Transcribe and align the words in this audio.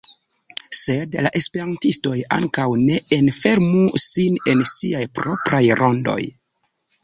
Sed 0.77 1.17
la 1.25 1.31
esperantistoj 1.39 2.15
ankaŭ 2.39 2.67
ne 2.87 2.97
enfermu 3.19 4.01
sin 4.07 4.43
en 4.55 4.67
siaj 4.73 5.07
propraj 5.21 5.65
rondoj. 5.85 6.21